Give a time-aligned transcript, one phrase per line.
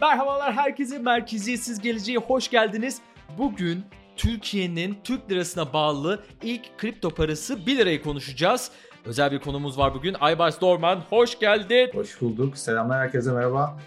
[0.00, 3.00] Merhabalar herkese Merkeziyetsiz Geleceğe hoş geldiniz.
[3.38, 3.84] Bugün
[4.16, 8.70] Türkiye'nin Türk lirasına bağlı ilk kripto parası 1 lirayı konuşacağız.
[9.04, 10.16] Özel bir konumuz var bugün.
[10.20, 11.90] Aybars Dorman hoş geldin.
[11.94, 12.58] Hoş bulduk.
[12.58, 13.78] Selamlar herkese merhaba.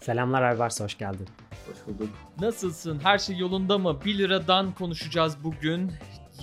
[0.00, 1.28] Selamlar Aybars hoş geldin.
[1.66, 2.08] Hoş bulduk.
[2.40, 3.00] Nasılsın?
[3.02, 4.04] Her şey yolunda mı?
[4.04, 5.92] 1 liradan konuşacağız bugün.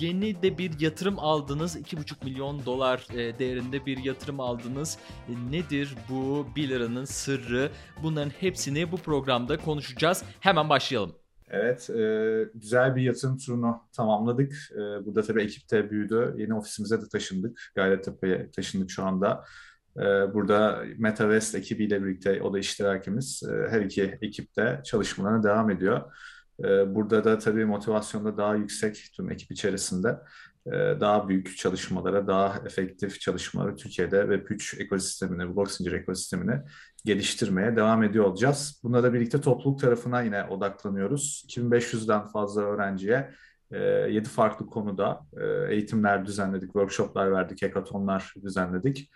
[0.00, 1.76] Yeni de bir yatırım aldınız.
[1.76, 4.98] 2,5 milyon dolar e, değerinde bir yatırım aldınız.
[5.28, 7.70] E, nedir bu 1 liranın sırrı?
[8.02, 10.24] Bunların hepsini bu programda konuşacağız.
[10.40, 11.14] Hemen başlayalım.
[11.50, 12.02] Evet, e,
[12.54, 14.52] güzel bir yatırım turunu tamamladık.
[14.72, 16.34] E, burada tabii ekip de büyüdü.
[16.38, 17.72] Yeni ofisimize de taşındık.
[17.74, 19.44] Gayrettepe'ye taşındık şu anda.
[19.96, 23.42] E, burada MetaVest ekibiyle birlikte o da iştirakimiz.
[23.42, 26.12] E, her iki ekip de çalışmalarına devam ediyor.
[26.64, 30.18] E, burada da tabii motivasyonda daha yüksek tüm ekip içerisinde.
[30.66, 36.60] E, daha büyük çalışmalara, daha efektif çalışmaları Türkiye'de Web3 ekosistemini, blok zincir ekosistemini
[37.04, 38.80] geliştirmeye devam ediyor olacağız.
[38.82, 41.44] Bununla da birlikte topluluk tarafına yine odaklanıyoruz.
[41.48, 43.30] 2500'den fazla öğrenciye
[43.72, 45.20] 7 e, farklı konuda
[45.68, 49.10] eğitimler düzenledik, workshoplar verdik, hackathonlar düzenledik.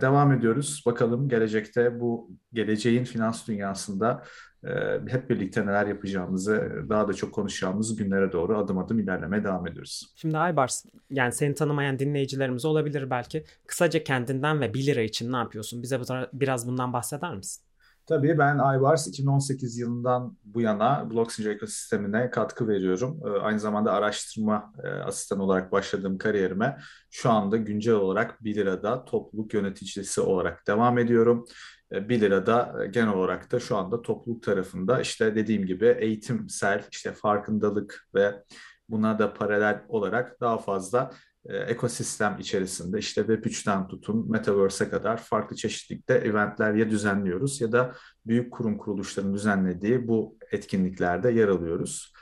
[0.00, 0.82] Devam ediyoruz.
[0.86, 4.22] Bakalım gelecekte bu geleceğin finans dünyasında
[4.66, 9.66] ee, hep birlikte neler yapacağımızı daha da çok konuşacağımız günlere doğru adım adım ilerlemeye devam
[9.66, 10.12] ediyoruz.
[10.16, 13.44] Şimdi Aybars yani seni tanımayan dinleyicilerimiz olabilir belki.
[13.66, 15.82] Kısaca kendinden ve 1 lira için ne yapıyorsun?
[15.82, 16.00] Bize
[16.32, 17.63] biraz bundan bahseder misin?
[18.06, 23.20] Tabii ben Aybars 2018 yılından bu yana zincir ekosistemine katkı veriyorum.
[23.26, 26.78] Ee, aynı zamanda araştırma e, asistanı olarak başladığım kariyerime
[27.10, 31.46] şu anda güncel olarak 1 lirada topluluk yöneticisi olarak devam ediyorum.
[31.92, 37.12] 1 lirada e, genel olarak da şu anda topluluk tarafında işte dediğim gibi eğitimsel işte
[37.12, 38.42] farkındalık ve
[38.88, 41.10] buna da paralel olarak daha fazla
[41.48, 47.94] e, ekosistem içerisinde işte Web3'ten tutun Metaverse'e kadar farklı çeşitlilikte eventler ya düzenliyoruz ya da
[48.26, 52.12] büyük kurum kuruluşların düzenlediği bu etkinliklerde yer alıyoruz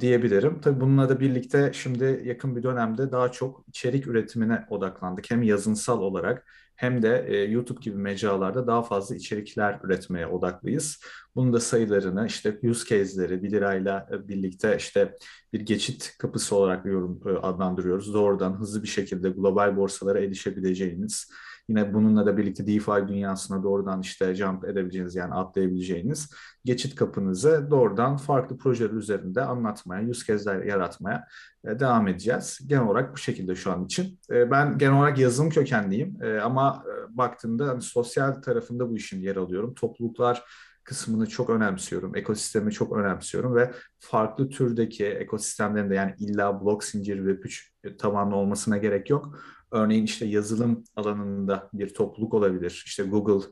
[0.00, 0.60] diyebilirim.
[0.60, 5.30] Tabii bununla da birlikte şimdi yakın bir dönemde daha çok içerik üretimine odaklandık.
[5.30, 6.46] Hem yazınsal olarak
[6.76, 11.00] hem de e, YouTube gibi mecralarda daha fazla içerikler üretmeye odaklıyız.
[11.34, 15.16] Bunun da sayılarını işte use case'leri 1 lirayla e, birlikte işte
[15.52, 18.14] bir geçit kapısı olarak yorum e, adlandırıyoruz.
[18.14, 21.26] Doğrudan hızlı bir şekilde global borsalara erişebileceğiniz
[21.68, 26.30] Yine bununla da birlikte DeFi dünyasına doğrudan işte jump edebileceğiniz yani atlayabileceğiniz
[26.64, 31.28] geçit kapınızı doğrudan farklı projeler üzerinde anlatmaya, yüz case'ler yaratmaya
[31.64, 32.60] e, devam edeceğiz.
[32.66, 34.18] Genel olarak bu şekilde şu an için.
[34.30, 39.74] Ben genel olarak yazılım kökenliyim ama baktığımda hani sosyal tarafında bu işin yer alıyorum.
[39.74, 40.44] Topluluklar
[40.84, 42.16] kısmını çok önemsiyorum.
[42.16, 48.36] Ekosistemi çok önemsiyorum ve farklı türdeki ekosistemlerin de yani illa blok zincir ve güç tabanlı
[48.36, 49.38] olmasına gerek yok.
[49.70, 52.82] Örneğin işte yazılım alanında bir topluluk olabilir.
[52.86, 53.46] İşte Google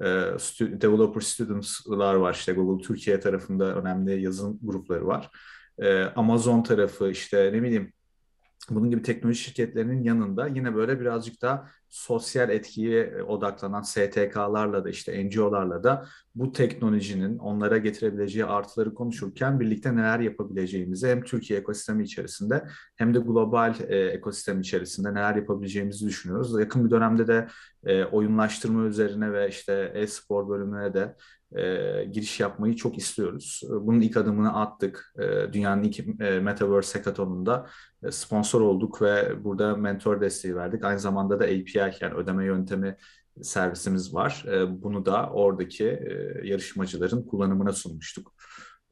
[0.00, 0.04] e,
[0.60, 2.34] Developer Students'lar var.
[2.34, 5.30] İşte Google Türkiye tarafında önemli yazılım grupları var.
[5.78, 7.92] E, Amazon tarafı işte ne bileyim
[8.70, 15.24] bunun gibi teknoloji şirketlerinin yanında yine böyle birazcık daha sosyal etkiye odaklanan STK'larla da işte
[15.24, 22.66] NGO'larla da bu teknolojinin onlara getirebileceği artıları konuşurken birlikte neler yapabileceğimizi hem Türkiye ekosistemi içerisinde
[22.96, 26.60] hem de global e, ekosistem içerisinde neler yapabileceğimizi düşünüyoruz.
[26.60, 27.48] Yakın bir dönemde de
[27.84, 31.16] e, oyunlaştırma üzerine ve işte e-spor bölümüne de
[31.56, 33.62] e, giriş yapmayı çok istiyoruz.
[33.70, 35.14] Bunun ilk adımını attık.
[35.18, 37.66] E, dünyanın ilk e, Metaverse Hackathon'unda
[38.02, 40.84] e, sponsor olduk ve burada mentor desteği verdik.
[40.84, 42.96] Aynı zamanda da API yani ödeme yöntemi
[43.42, 44.44] servisimiz var.
[44.48, 48.32] E, bunu da oradaki e, yarışmacıların kullanımına sunmuştuk.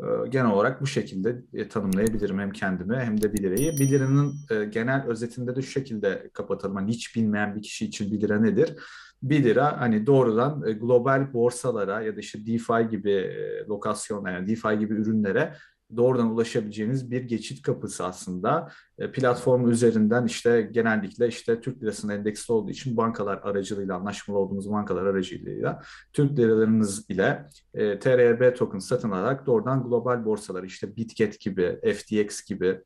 [0.01, 3.73] E, genel olarak bu şekilde e, tanımlayabilirim hem kendimi hem de 1 lirayı.
[3.73, 6.77] 1 liranın e, genel özetinde de şu şekilde kapatalım.
[6.77, 8.77] Hani hiç bilmeyen bir kişi için 1 lira nedir?
[9.23, 14.49] 1 lira hani doğrudan e, global borsalara ya da işte DeFi gibi e, lokasyon yani
[14.49, 15.55] DeFi gibi ürünlere
[15.97, 18.73] doğrudan ulaşabileceğiniz bir geçit kapısı aslında.
[18.99, 24.71] E, platform üzerinden işte genellikle işte Türk lirasının endeksli olduğu için bankalar aracılığıyla anlaşmalı olduğumuz
[24.71, 25.83] bankalar aracılığıyla
[26.13, 32.45] Türk liralarınız ile e, TRB token satın alarak doğrudan global borsalar işte Bitget gibi, FTX
[32.45, 32.81] gibi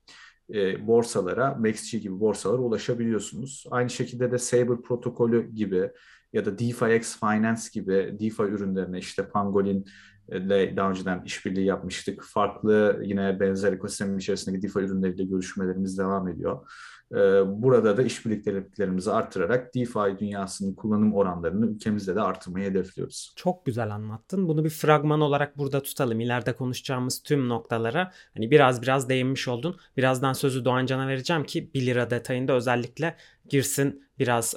[0.54, 3.64] e, borsalara, MaxG gibi borsalara ulaşabiliyorsunuz.
[3.70, 5.90] Aynı şekilde de Saber protokolü gibi
[6.32, 9.84] ya da DeFiX Finance gibi DeFi ürünlerine işte Pangolin
[10.28, 12.22] ile daha önceden işbirliği yapmıştık.
[12.24, 16.66] Farklı yine benzer ekosistem içerisindeki DeFi ürünleriyle görüşmelerimiz devam ediyor.
[17.12, 23.32] Ee, burada da işbirliklerimizi arttırarak DeFi dünyasının kullanım oranlarını ülkemizde de artırmayı hedefliyoruz.
[23.36, 24.48] Çok güzel anlattın.
[24.48, 26.20] Bunu bir fragman olarak burada tutalım.
[26.20, 29.76] İleride konuşacağımız tüm noktalara hani biraz biraz değinmiş oldun.
[29.96, 33.16] Birazdan sözü Doğan Can'a vereceğim ki 1 lira detayında özellikle
[33.48, 34.54] girsin biraz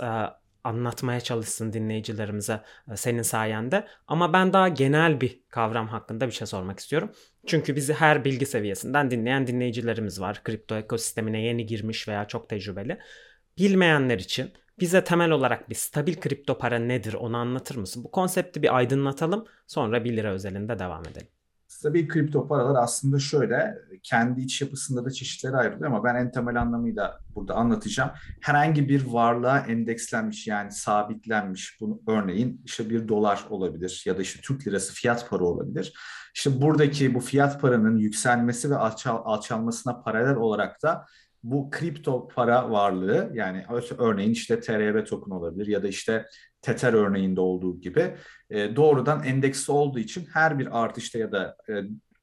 [0.65, 3.87] anlatmaya çalışsın dinleyicilerimize e, senin sayende.
[4.07, 7.11] Ama ben daha genel bir kavram hakkında bir şey sormak istiyorum.
[7.45, 10.43] Çünkü bizi her bilgi seviyesinden dinleyen dinleyicilerimiz var.
[10.43, 12.99] Kripto ekosistemine yeni girmiş veya çok tecrübeli.
[13.57, 18.03] Bilmeyenler için bize temel olarak bir stabil kripto para nedir onu anlatır mısın?
[18.03, 21.34] Bu konsepti bir aydınlatalım sonra 1 lira özelinde devam edelim.
[21.75, 26.61] Stabil kripto paralar aslında şöyle kendi iç yapısında da çeşitleri ayrılıyor ama ben en temel
[26.61, 28.11] anlamıyla burada anlatacağım.
[28.41, 34.41] Herhangi bir varlığa endekslenmiş yani sabitlenmiş bunu örneğin işte bir dolar olabilir ya da işte
[34.41, 35.93] Türk lirası fiyat para olabilir.
[36.35, 41.05] İşte buradaki bu fiyat paranın yükselmesi ve alçal, alçalmasına paralel olarak da
[41.45, 43.65] bu kripto para varlığı yani
[43.97, 46.25] örneğin işte TRB token olabilir ya da işte
[46.61, 48.15] Tether örneğinde olduğu gibi
[48.49, 51.73] e, doğrudan endeksli olduğu için her bir artışta ya da e,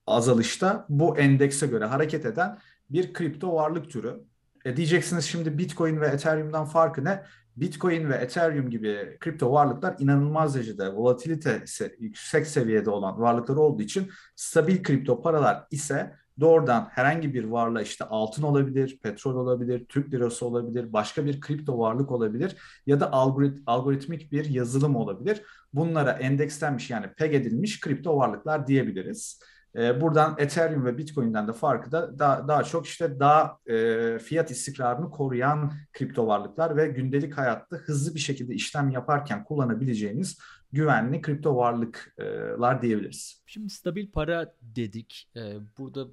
[0.07, 2.59] azalışta bu endekse göre hareket eden
[2.91, 4.21] bir kripto varlık türü.
[4.65, 7.23] E, diyeceksiniz şimdi Bitcoin ve Ethereum'dan farkı ne?
[7.57, 11.65] Bitcoin ve Ethereum gibi kripto varlıklar inanılmaz derecede volatilite
[11.99, 18.05] yüksek seviyede olan varlıklar olduğu için stabil kripto paralar ise doğrudan herhangi bir varlığa işte
[18.05, 22.56] altın olabilir, petrol olabilir, Türk lirası olabilir, başka bir kripto varlık olabilir
[22.87, 25.43] ya da algorit algoritmik bir yazılım olabilir.
[25.73, 29.40] Bunlara endekslenmiş yani peg edilmiş kripto varlıklar diyebiliriz.
[29.76, 34.50] E, buradan Ethereum ve Bitcoin'den de farkı da daha, daha çok işte daha e, fiyat
[34.50, 40.38] istikrarını koruyan kripto varlıklar ve gündelik hayatta hızlı bir şekilde işlem yaparken kullanabileceğiniz
[40.73, 43.43] güvenli kripto varlıklar diyebiliriz.
[43.46, 45.31] Şimdi stabil para dedik.
[45.37, 46.06] Ee, burada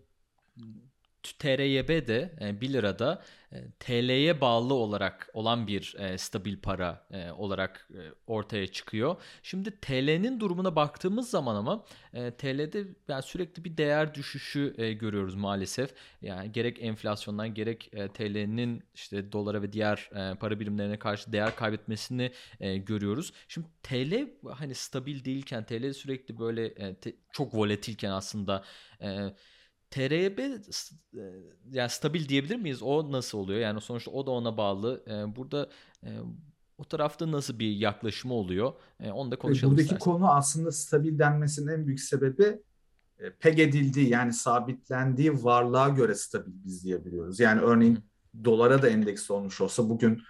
[1.24, 7.08] TRYB de 1 e, lirada e, TL'ye bağlı olarak olan bir e, stabil para
[7.38, 7.90] olarak
[8.28, 9.16] ortaya çıkıyor.
[9.44, 11.86] Şimdi TL'nin durumuna baktığımız zaman ama
[12.38, 15.94] TL'de yani sürekli bir değer düşüşü görüyoruz maalesef.
[16.22, 20.10] Yani gerek enflasyondan gerek TL'nin işte dolara ve diğer
[20.40, 23.34] para birimlerine karşı değer kaybetmesini görüyoruz.
[23.48, 26.96] Şimdi TL hani stabil değilken TL sürekli böyle
[27.32, 28.64] çok volatilken aslında
[29.92, 30.60] TRB e,
[31.72, 32.84] yani stabil diyebilir miyiz?
[32.84, 33.60] O nasıl oluyor?
[33.60, 35.04] Yani sonuçta o da ona bağlı.
[35.08, 35.70] E, burada
[36.04, 36.10] e,
[36.78, 38.74] o tarafta nasıl bir yaklaşımı oluyor?
[39.14, 40.12] Onu da konuşalım Buradaki istersen.
[40.12, 42.62] konu aslında stabil denmesinin en büyük sebebi
[43.40, 47.40] peg edildiği yani sabitlendiği varlığa göre stabil biz diyebiliyoruz.
[47.40, 48.02] Yani örneğin Hı.
[48.44, 50.22] dolara da endeks olmuş olsa bugün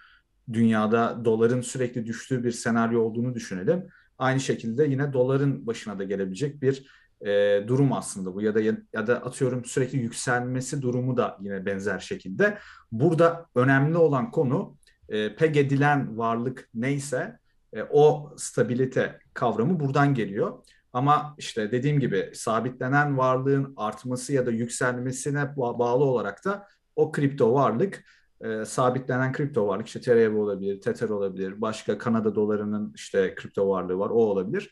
[0.54, 3.88] dünyada doların sürekli düştüğü bir senaryo olduğunu düşünelim.
[4.18, 6.88] Aynı şekilde yine doların başına da gelebilecek bir
[7.26, 12.00] e, durum aslında bu ya da ya da atıyorum sürekli yükselmesi durumu da yine benzer
[12.00, 12.58] şekilde.
[12.92, 14.78] Burada önemli olan konu
[15.10, 17.40] e, peg edilen varlık neyse
[17.74, 20.64] e, o stabilite kavramı buradan geliyor.
[20.94, 27.54] Ama işte dediğim gibi sabitlenen varlığın artması ya da yükselmesine bağlı olarak da o kripto
[27.54, 28.04] varlık
[28.42, 34.00] e, sabitlenen kripto varlık işte TRB olabilir, Tether olabilir, başka Kanada dolarının işte kripto varlığı
[34.00, 34.72] var o olabilir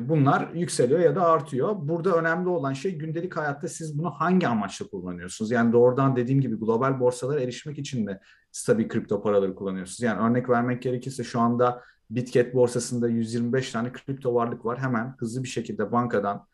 [0.00, 1.76] bunlar yükseliyor ya da artıyor.
[1.78, 5.50] Burada önemli olan şey gündelik hayatta siz bunu hangi amaçla kullanıyorsunuz?
[5.50, 8.18] Yani doğrudan dediğim gibi global borsalara erişmek için mi
[8.52, 10.00] stabil kripto paraları kullanıyorsunuz?
[10.00, 14.78] Yani örnek vermek gerekirse şu anda Bitget borsasında 125 tane kripto varlık var.
[14.78, 16.46] Hemen hızlı bir şekilde bankadan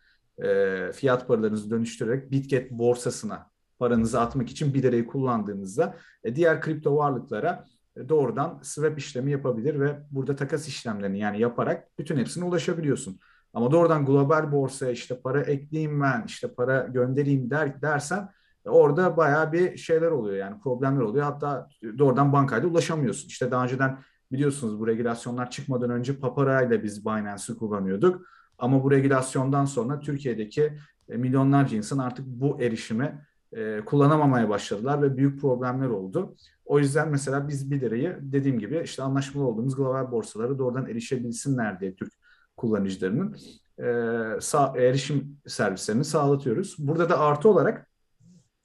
[0.42, 6.96] e, fiyat paralarınızı dönüştürerek Bitget borsasına paranızı atmak için 1 lirayı kullandığınızda e, diğer kripto
[6.96, 13.20] varlıklara e, doğrudan swap işlemi yapabilir ve burada takas işlemlerini yani yaparak bütün hepsine ulaşabiliyorsun.
[13.54, 18.28] Ama doğrudan global borsaya işte para ekleyeyim ben, işte para göndereyim der, dersen
[18.66, 21.24] e, orada bayağı bir şeyler oluyor yani problemler oluyor.
[21.24, 21.68] Hatta
[21.98, 23.28] doğrudan bankayla ulaşamıyorsun.
[23.28, 23.98] İşte daha önceden
[24.32, 28.26] biliyorsunuz bu regülasyonlar çıkmadan önce Papara ile biz Binance'ı kullanıyorduk.
[28.58, 30.72] Ama bu regülasyondan sonra Türkiye'deki
[31.08, 36.36] e, milyonlarca insan artık bu erişimi e, kullanamamaya başladılar ve büyük problemler oldu.
[36.64, 41.80] O yüzden mesela biz 1 lirayı dediğim gibi işte anlaşmalı olduğumuz global borsalara doğrudan erişebilsinler
[41.80, 42.12] diye Türk
[42.58, 43.36] kullanıcılarının
[43.78, 46.76] e, sağ, erişim servislerini sağlatıyoruz.
[46.78, 47.88] Burada da artı olarak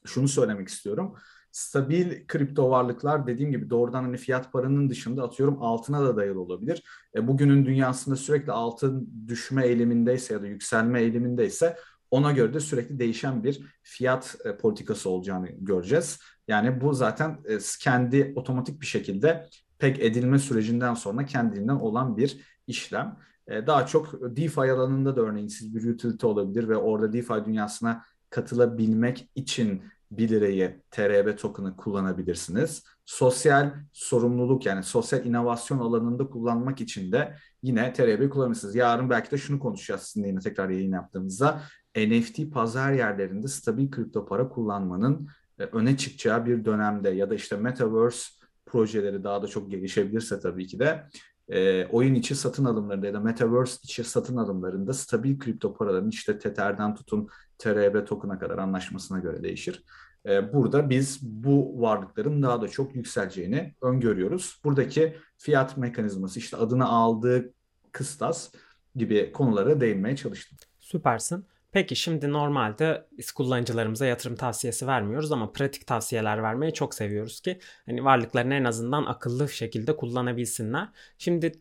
[0.06, 1.16] şunu söylemek istiyorum.
[1.52, 6.84] Stabil kripto varlıklar dediğim gibi doğrudan hani fiyat paranın dışında atıyorum altına da dayalı olabilir.
[7.16, 11.78] E, bugünün dünyasında sürekli altın düşme eğilimindeyse ya da yükselme eğilimindeyse
[12.12, 16.20] ona göre de sürekli değişen bir fiyat e, politikası olacağını göreceğiz.
[16.48, 22.38] Yani bu zaten e, kendi otomatik bir şekilde pek edilme sürecinden sonra kendinden olan bir
[22.68, 23.18] işlem.
[23.48, 28.06] E, daha çok DeFi alanında da örneğin siz bir utility olabilir ve orada DeFi dünyasına
[28.30, 32.84] katılabilmek için 1 lirayı TRB token'ı kullanabilirsiniz.
[33.06, 38.76] Sosyal sorumluluk yani sosyal inovasyon alanında kullanmak için de yine TRB kullanırsınız.
[38.76, 41.62] Yarın belki de şunu konuşacağız sizinle yine tekrar yayın yaptığımızda.
[41.98, 45.28] NFT pazar yerlerinde stabil kripto para kullanmanın
[45.60, 48.30] e, öne çıkacağı bir dönemde ya da işte Metaverse
[48.66, 51.04] projeleri daha da çok gelişebilirse tabii ki de
[51.50, 56.40] e, oyun içi satın alımlarında ya da Metaverse içi satın alımlarında stabil kripto paraların işte
[56.40, 59.84] Tether'den tutun TRB token'a kadar anlaşmasına göre değişir.
[60.26, 64.62] E, burada biz bu varlıkların daha da çok yükseleceğini öngörüyoruz.
[64.64, 67.54] Buradaki fiyat mekanizması işte adını aldığı
[67.92, 68.52] kıstas
[68.96, 70.58] gibi konulara değinmeye çalıştım.
[70.80, 71.46] Süpersin.
[71.74, 77.60] Peki şimdi normalde biz kullanıcılarımıza yatırım tavsiyesi vermiyoruz ama pratik tavsiyeler vermeyi çok seviyoruz ki
[77.86, 80.88] hani varlıklarını en azından akıllı şekilde kullanabilsinler.
[81.18, 81.52] Şimdi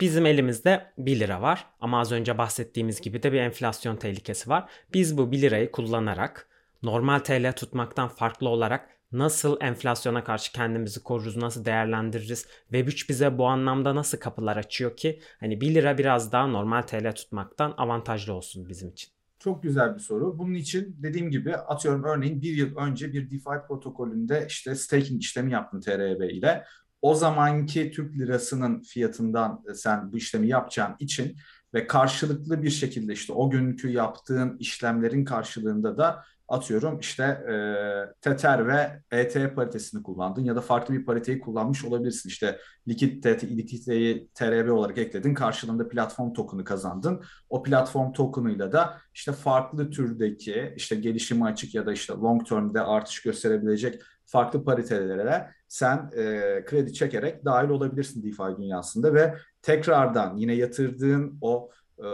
[0.00, 4.70] bizim elimizde 1 lira var ama az önce bahsettiğimiz gibi de bir enflasyon tehlikesi var.
[4.94, 6.48] Biz bu 1 lirayı kullanarak
[6.82, 12.46] normal TL tutmaktan farklı olarak nasıl enflasyona karşı kendimizi koruruz, nasıl değerlendiririz?
[12.72, 17.12] Web3 bize bu anlamda nasıl kapılar açıyor ki hani 1 lira biraz daha normal TL
[17.14, 19.14] tutmaktan avantajlı olsun bizim için?
[19.44, 20.38] Çok güzel bir soru.
[20.38, 25.52] Bunun için dediğim gibi atıyorum örneğin bir yıl önce bir DeFi protokolünde işte staking işlemi
[25.52, 26.64] yaptın TRB ile.
[27.02, 31.36] O zamanki Türk lirasının fiyatından e, sen bu işlemi yapacağın için
[31.74, 37.54] ve karşılıklı bir şekilde işte o günkü yaptığın işlemlerin karşılığında da atıyorum işte e,
[38.20, 42.28] Tether ve ET paritesini kullandın ya da farklı bir pariteyi kullanmış olabilirsin.
[42.28, 42.58] İşte
[42.88, 45.34] likidite, likiditeyi TRB olarak ekledin.
[45.34, 47.22] Karşılığında platform token'ı kazandın.
[47.50, 52.80] O platform token'ıyla da işte farklı türdeki işte gelişimi açık ya da işte long term'de
[52.80, 60.54] artış gösterebilecek farklı paritelere sen e, kredi çekerek dahil olabilirsin DeFi dünyasında ve tekrardan yine
[60.54, 62.04] yatırdığın o e,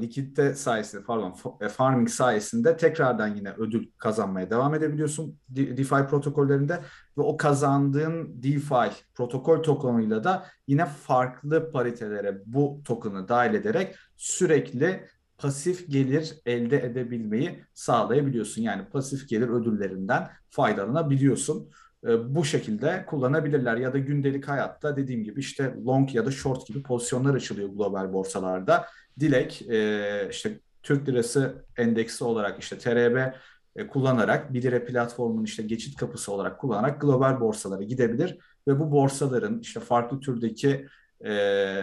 [0.00, 6.80] likidite sayesinde pardon e, farming sayesinde tekrardan yine ödül kazanmaya devam edebiliyorsun DeFi protokollerinde
[7.18, 15.06] ve o kazandığın DeFi protokol tokenıyla da yine farklı paritelere bu token'ı dahil ederek sürekli
[15.38, 18.62] pasif gelir elde edebilmeyi sağlayabiliyorsun.
[18.62, 21.70] Yani pasif gelir ödüllerinden faydalanabiliyorsun.
[22.06, 23.76] E, bu şekilde kullanabilirler.
[23.76, 28.12] Ya da gündelik hayatta dediğim gibi işte long ya da short gibi pozisyonlar açılıyor global
[28.12, 28.86] borsalarda.
[29.20, 33.32] Dilek e, işte Türk Lirası endeksi olarak işte TRB
[33.76, 38.38] e, kullanarak 1 lira platformunun işte geçit kapısı olarak kullanarak global borsalara gidebilir.
[38.68, 40.86] Ve bu borsaların işte farklı türdeki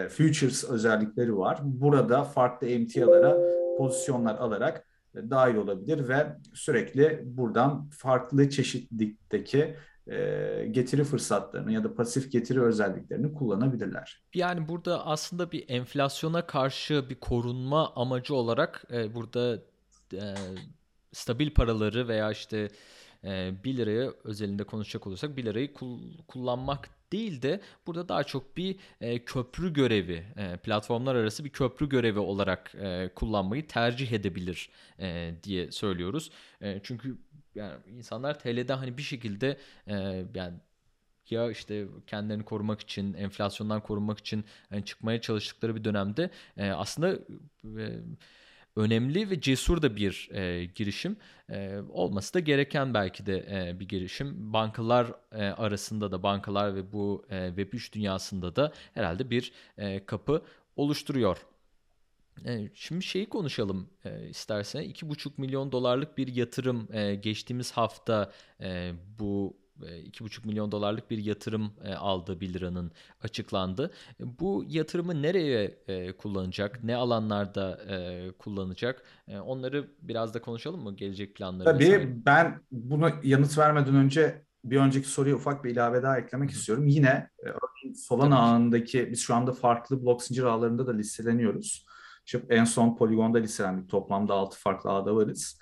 [0.09, 1.59] futures özellikleri var.
[1.63, 3.37] Burada farklı emtialara
[3.77, 9.75] pozisyonlar alarak dahil olabilir ve sürekli buradan farklı çeşitlikteki
[10.71, 14.23] getiri fırsatlarını ya da pasif getiri özelliklerini kullanabilirler.
[14.33, 19.61] Yani burada aslında bir enflasyona karşı bir korunma amacı olarak e, burada
[20.13, 20.35] e,
[21.13, 22.69] stabil paraları veya işte
[23.23, 28.57] e, 1 liraya özelinde konuşacak olursak 1 lirayı kul- kullanmak değil de burada daha çok
[28.57, 34.69] bir e, köprü görevi, e, platformlar arası bir köprü görevi olarak e, kullanmayı tercih edebilir
[34.99, 36.31] e, diye söylüyoruz.
[36.61, 37.17] E, çünkü
[37.55, 40.53] yani insanlar TL'de hani bir şekilde e, yani
[41.29, 47.19] ya işte kendilerini korumak için, enflasyondan korunmak için yani çıkmaya çalıştıkları bir dönemde e, aslında
[47.63, 47.99] e,
[48.75, 51.17] önemli ve cesur da bir e, girişim
[51.49, 54.53] e, olması da gereken belki de e, bir girişim.
[54.53, 60.41] Bankalar e, arasında da bankalar ve bu e, Web3 dünyasında da herhalde bir e, kapı
[60.75, 61.45] oluşturuyor.
[62.45, 64.83] E, şimdi şeyi konuşalım e, istersen.
[64.83, 71.71] 2,5 milyon dolarlık bir yatırım e, geçtiğimiz hafta e, bu 2,5 milyon dolarlık bir yatırım
[71.97, 72.91] aldı 1 liranın
[73.23, 73.91] açıklandı.
[74.19, 75.77] Bu yatırımı nereye
[76.17, 76.83] kullanacak?
[76.83, 77.79] Ne alanlarda
[78.39, 79.03] kullanacak?
[79.45, 80.95] Onları biraz da konuşalım mı?
[80.95, 81.65] Gelecek planları.
[81.65, 82.25] Tabii vesaire.
[82.25, 86.53] ben bunu yanıt vermeden önce bir önceki soruya ufak bir ilave daha eklemek Hı.
[86.55, 86.87] istiyorum.
[86.87, 87.29] Yine
[87.95, 88.35] Solana Tabii.
[88.35, 91.85] ağındaki biz şu anda farklı blok zincir ağlarında da listeleniyoruz.
[92.25, 93.89] İşte en son Polygon'da listelendik.
[93.89, 95.59] Toplamda 6 farklı ağda varız.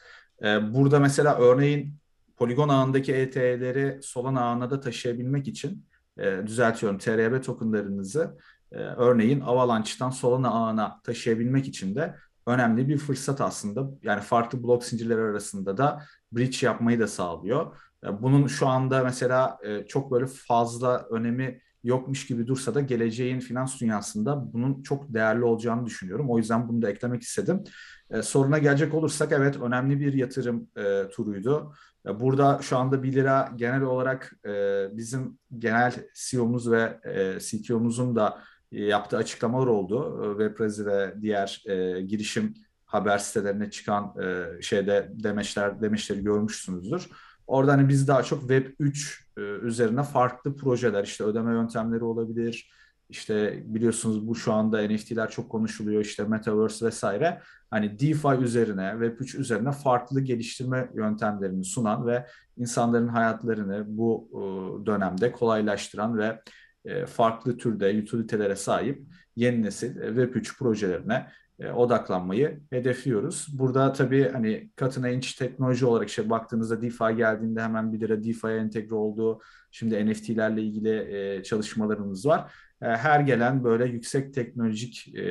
[0.62, 1.96] Burada mesela örneğin
[2.38, 5.86] Polygon ağındaki ET'leri Solana ağına da taşıyabilmek için
[6.18, 8.38] e, düzeltiyorum TRB tokenlarınızı
[8.72, 12.16] e, örneğin Avalanche'dan Solana ağına taşıyabilmek için de
[12.46, 13.90] önemli bir fırsat aslında.
[14.04, 17.78] Yani farklı blok zincirleri arasında da bridge yapmayı da sağlıyor.
[18.04, 23.40] E, bunun şu anda mesela e, çok böyle fazla önemi yokmuş gibi dursa da geleceğin
[23.40, 26.30] finans dünyasında bunun çok değerli olacağını düşünüyorum.
[26.30, 27.64] O yüzden bunu da eklemek istedim.
[28.10, 31.74] E, soruna gelecek olursak evet önemli bir yatırım e, turuydu.
[32.20, 38.42] Burada şu anda 1 lira genel olarak e, bizim genel CEO'muz ve e, CTO'muzun da
[38.72, 40.24] e, yaptığı açıklamalar oldu.
[40.24, 42.54] E, Webrezi ve diğer e, girişim
[42.86, 47.10] haber sitelerine çıkan e, şeyde demeçler demeçleri görmüşsünüzdür.
[47.48, 52.72] Orada hani biz daha çok Web 3 e, üzerine farklı projeler işte ödeme yöntemleri olabilir,
[53.10, 57.42] işte biliyorsunuz bu şu anda NFT'ler çok konuşuluyor işte Metaverse vesaire.
[57.70, 62.28] Hani DeFi üzerine, Web3 üzerine farklı geliştirme yöntemlerini sunan ve
[62.58, 66.42] insanların hayatlarını bu e, dönemde kolaylaştıran ve
[66.86, 69.04] e, farklı türde utilitelere sahip
[69.36, 71.28] yeni nesil Web3 projelerine
[71.60, 73.48] e, odaklanmayı hedefliyoruz.
[73.54, 78.58] Burada tabii hani cutting edge teknoloji olarak işte baktığınızda DeFi geldiğinde hemen bir lira DeFi'ye
[78.58, 79.42] entegre oldu.
[79.72, 82.54] Şimdi NFT'lerle ilgili e, çalışmalarımız var.
[82.82, 85.24] E, her gelen böyle yüksek teknolojik e,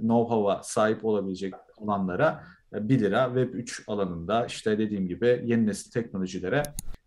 [0.00, 6.62] know-how'a sahip olabilecek olanlara e, 1 lira Web3 alanında işte dediğim gibi yeni nesil teknolojilere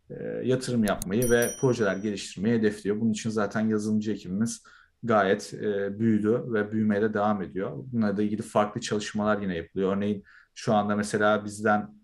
[0.10, 3.00] e, yatırım yapmayı ve projeler geliştirmeyi hedefliyor.
[3.00, 4.64] Bunun için zaten yazılımcı ekibimiz
[5.04, 7.72] gayet e, büyüdü ve büyümeye de devam ediyor.
[7.76, 9.98] Bununla da ilgili farklı çalışmalar yine yapılıyor.
[9.98, 10.24] Örneğin
[10.56, 11.98] şu anda mesela bizden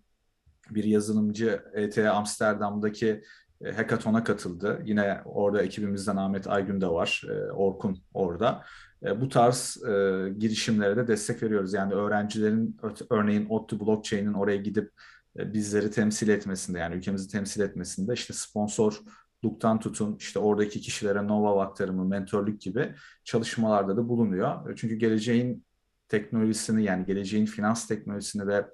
[0.70, 3.24] bir yazılımcı ET Amsterdam'daki
[3.62, 4.82] e, hackathon'a katıldı.
[4.86, 7.24] Yine orada ekibimizden Ahmet Aygün de var.
[7.30, 8.64] E, Orkun orada.
[9.06, 9.90] E, bu tarz e,
[10.38, 11.74] girişimlere de destek veriyoruz.
[11.74, 12.78] Yani öğrencilerin
[13.10, 14.92] örneğin ODTÜ Blockchain'in oraya gidip
[15.40, 19.00] e, bizleri temsil etmesinde yani ülkemizi temsil etmesinde işte sponsor
[19.46, 24.76] Luk'tan tutun işte oradaki kişilere Nova aktarımı, mentorluk gibi çalışmalarda da bulunuyor.
[24.78, 25.66] Çünkü geleceğin
[26.08, 28.66] teknolojisini yani geleceğin finans teknolojisini ve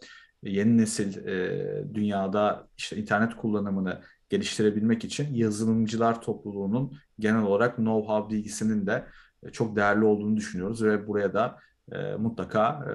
[0.44, 8.88] yeni nesil e, dünyada işte internet kullanımını geliştirebilmek için yazılımcılar topluluğunun genel olarak know-how bilgisinin
[8.88, 9.06] de
[9.52, 11.60] çok değerli olduğunu düşünüyoruz ve buraya da
[11.92, 12.94] e, mutlaka e,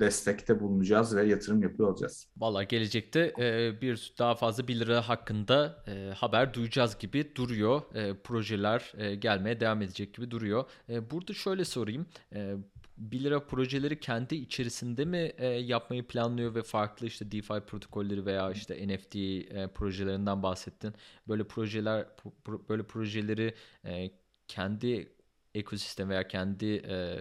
[0.00, 2.28] destekte bulunacağız ve yatırım yapıyor olacağız.
[2.36, 7.82] Valla gelecekte e, bir daha fazla 1 lira hakkında e, haber duyacağız gibi duruyor.
[7.94, 10.64] E, projeler e, gelmeye devam edecek gibi duruyor.
[10.88, 12.06] E, burada şöyle sorayım.
[12.34, 12.54] E,
[12.98, 18.50] 1 lira projeleri kendi içerisinde mi e, yapmayı planlıyor ve farklı işte DeFi protokolleri veya
[18.50, 20.94] işte NFT e, projelerinden bahsettin.
[21.28, 22.06] Böyle projeler
[22.44, 24.10] pro, böyle projeleri e,
[24.48, 25.12] kendi
[25.54, 27.18] ekosistem veya kendi e,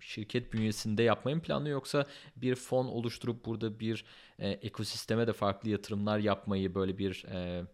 [0.00, 4.04] şirket bünyesinde yapmayı mı planlıyor yoksa bir fon oluşturup burada bir
[4.38, 7.64] e, ekosisteme de farklı yatırımlar yapmayı böyle bir e,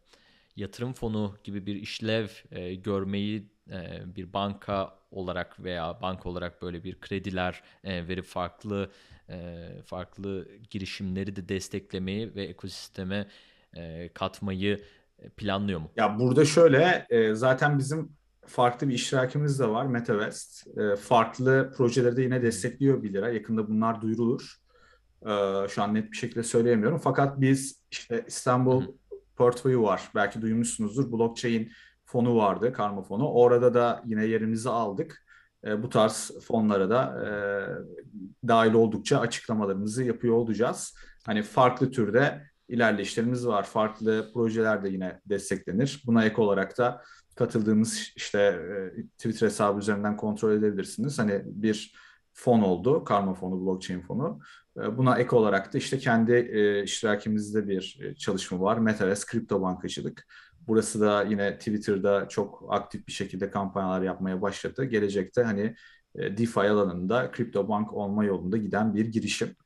[0.57, 6.85] yatırım fonu gibi bir işlev e, görmeyi e, bir banka olarak veya banka olarak böyle
[6.85, 8.91] bir krediler e, verip farklı
[9.29, 13.26] e, farklı girişimleri de desteklemeyi ve ekosisteme
[13.76, 14.85] e, katmayı
[15.37, 15.91] planlıyor mu?
[15.97, 20.67] Ya burada şöyle e, zaten bizim farklı bir iştirakimiz de var MetaVest.
[20.78, 23.31] E, farklı projeleri de yine destekliyor 1 lira.
[23.31, 24.57] Yakında bunlar duyurulur.
[25.23, 26.99] E, şu an net bir şekilde söyleyemiyorum.
[26.99, 28.85] Fakat biz işte İstanbul
[29.37, 30.11] Portföyü var.
[30.15, 31.13] Belki duymuşsunuzdur.
[31.13, 31.73] Blockchain
[32.05, 33.28] fonu vardı, karma fonu.
[33.28, 35.25] Orada da yine yerimizi aldık.
[35.65, 37.28] E, bu tarz fonlara da e,
[38.49, 40.95] dahil oldukça açıklamalarımızı yapıyor olacağız.
[41.26, 43.63] Hani farklı türde ilerleyişlerimiz var.
[43.63, 46.02] Farklı projeler de yine desteklenir.
[46.07, 47.02] Buna ek olarak da
[47.34, 51.18] katıldığımız işte e, Twitter hesabı üzerinden kontrol edebilirsiniz.
[51.18, 51.95] Hani bir
[52.32, 54.40] fon oldu, karma fonu, blockchain fonu.
[54.76, 58.78] E, buna ek olarak da işte kendi e, iştirakimizde bir e, çalışma var.
[58.78, 60.26] Metaverse kripto bankacılık.
[60.66, 64.84] Burası da yine Twitter'da çok aktif bir şekilde kampanyalar yapmaya başladı.
[64.84, 65.75] Gelecekte hani
[66.16, 69.56] DeFi alanında kripto bank olma yolunda giden bir girişim.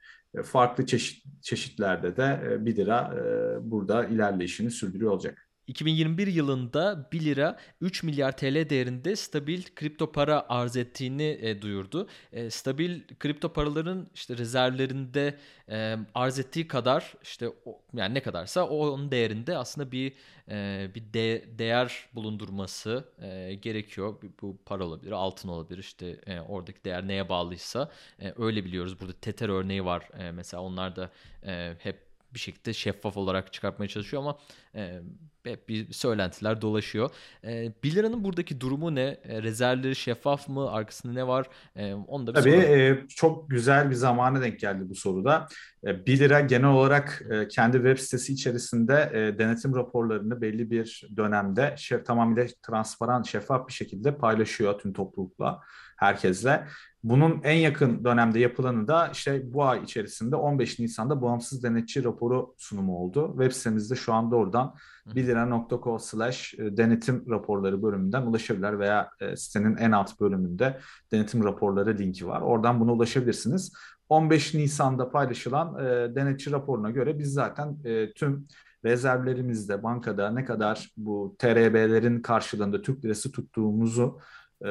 [0.44, 3.14] Farklı çeşit çeşitlerde de e, 1 lira
[3.62, 5.45] burada ilerleyişini sürdürüyor olacak.
[5.66, 12.08] 2021 yılında 1 lira 3 milyar TL değerinde stabil kripto para arz ettiğini e, duyurdu.
[12.32, 15.38] E, stabil kripto paraların işte rezervlerinde
[15.70, 20.12] e, arz ettiği kadar işte o, yani ne kadarsa onun değerinde aslında bir
[20.50, 24.14] e, bir de, değer bulundurması e, gerekiyor.
[24.42, 29.00] Bu para olabilir, altın olabilir işte e, oradaki değer neye bağlıysa e, öyle biliyoruz.
[29.00, 31.10] Burada Tether örneği var e, mesela onlar da
[31.46, 32.05] e, hep
[32.36, 34.38] bir şekilde şeffaf olarak çıkartmaya çalışıyor ama
[34.74, 35.00] e,
[35.44, 37.10] hep bir söylentiler dolaşıyor.
[37.44, 39.20] E, 1 liranın buradaki durumu ne?
[39.24, 40.70] E, rezervleri şeffaf mı?
[40.70, 41.46] Arkasında ne var?
[41.76, 45.48] E, onu da bir Tabii e, çok güzel bir zamana denk geldi bu soruda.
[45.86, 51.08] E, 1 lira genel olarak e, kendi web sitesi içerisinde e, denetim raporlarını belli bir
[51.16, 55.60] dönemde şef, tamamıyla transparan, şeffaf bir şekilde paylaşıyor tüm toplulukla,
[55.96, 56.66] herkesle.
[57.08, 62.54] Bunun en yakın dönemde yapılanı da işte bu ay içerisinde 15 Nisan'da bağımsız denetçi raporu
[62.58, 63.28] sunumu oldu.
[63.30, 64.74] Web sitemizde şu anda oradan
[65.14, 70.78] bildiren.co slash e, denetim raporları bölümünden ulaşabilirler veya e, sitenin en alt bölümünde
[71.12, 72.40] denetim raporları linki var.
[72.40, 73.72] Oradan buna ulaşabilirsiniz.
[74.08, 78.46] 15 Nisan'da paylaşılan e, denetçi raporuna göre biz zaten e, tüm
[78.84, 84.20] rezervlerimizde bankada ne kadar bu TRB'lerin karşılığında Türk lirası tuttuğumuzu
[84.62, 84.68] e,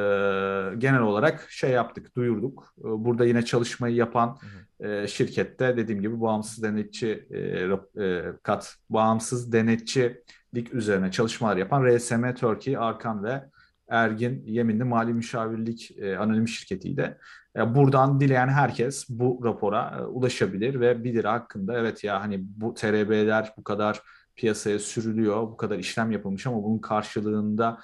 [0.77, 2.73] genel olarak şey yaptık, duyurduk.
[2.79, 4.37] E, burada yine çalışmayı yapan
[4.79, 12.33] e, şirkette dediğim gibi bağımsız denetçi e, e, kat, bağımsız denetçilik üzerine çalışmalar yapan RSM
[12.33, 13.43] Turkey, Arkan ve
[13.89, 17.17] Ergin Yeminli Mali Müşavirlik e, Anonim Şirketi'ydi.
[17.55, 22.73] E, buradan dileyen herkes bu rapora e, ulaşabilir ve bilir hakkında evet ya hani bu
[22.73, 24.01] TRB'ler bu kadar
[24.35, 27.79] piyasaya sürülüyor, bu kadar işlem yapılmış ama bunun karşılığında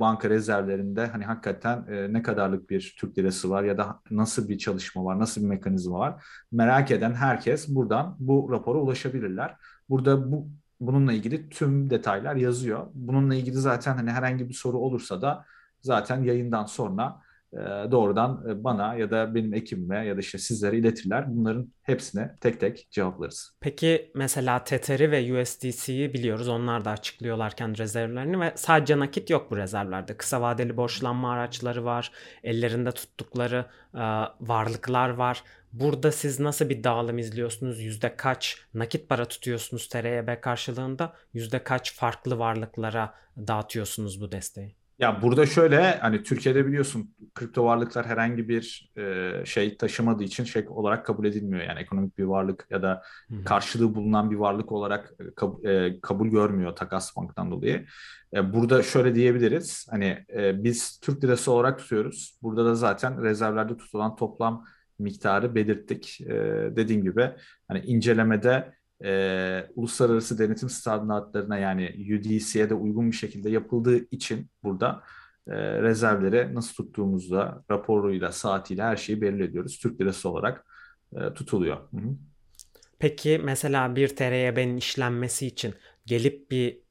[0.00, 4.58] banka rezervlerinde hani hakikaten e, ne kadarlık bir Türk lirası var ya da nasıl bir
[4.58, 9.56] çalışma var, nasıl bir mekanizma var merak eden herkes buradan bu rapora ulaşabilirler.
[9.88, 10.48] Burada bu
[10.80, 12.86] bununla ilgili tüm detaylar yazıyor.
[12.94, 15.44] Bununla ilgili zaten hani herhangi bir soru olursa da
[15.80, 17.16] zaten yayından sonra e,
[17.90, 21.24] doğrudan e, bana ya da benim ekibime ya da işte sizlere iletirler.
[21.28, 23.52] Bunların hepsine tek tek cevaplarız.
[23.60, 26.48] Peki mesela Tether'i ve USDC'yi biliyoruz.
[26.48, 30.16] Onlar da açıklıyorlarken rezervlerini ve sadece nakit yok bu rezervlerde.
[30.16, 32.12] Kısa vadeli borçlanma araçları var.
[32.42, 34.02] Ellerinde tuttukları e,
[34.40, 35.42] varlıklar var.
[35.72, 37.80] Burada siz nasıl bir dağılım izliyorsunuz?
[37.80, 41.12] Yüzde kaç nakit para tutuyorsunuz TRYB karşılığında?
[41.32, 44.74] Yüzde kaç farklı varlıklara dağıtıyorsunuz bu desteği?
[45.04, 50.64] Ya burada şöyle hani Türkiye'de biliyorsun kripto varlıklar herhangi bir e, şey taşımadığı için şey
[50.68, 51.64] olarak kabul edilmiyor.
[51.64, 53.02] Yani ekonomik bir varlık ya da
[53.44, 57.86] karşılığı bulunan bir varlık olarak e, kab, e, kabul görmüyor takas banktan dolayı.
[58.34, 59.86] E, burada şöyle diyebiliriz.
[59.90, 62.38] Hani e, biz Türk lirası olarak tutuyoruz.
[62.42, 64.64] Burada da zaten rezervlerde tutulan toplam
[64.98, 66.20] miktarı belirttik.
[66.20, 66.34] E,
[66.76, 67.30] dediğim gibi
[67.68, 75.02] hani incelemede e, uluslararası denetim standartlarına yani UDC'ye de uygun bir şekilde yapıldığı için burada
[75.48, 79.78] e, rezervleri nasıl tuttuğumuzda raporuyla, saatiyle her şeyi belli ediyoruz.
[79.78, 80.66] Türk lirası olarak
[81.16, 81.76] e, tutuluyor.
[81.76, 82.14] Hı -hı.
[82.98, 85.74] Peki mesela bir TRYB'nin işlenmesi için
[86.06, 86.83] gelip bir